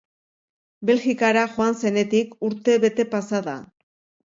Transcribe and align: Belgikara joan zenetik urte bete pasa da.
Belgikara 0.89 1.43
joan 1.59 1.77
zenetik 1.83 2.35
urte 2.51 2.81
bete 2.89 3.09
pasa 3.15 3.45
da. 3.53 3.57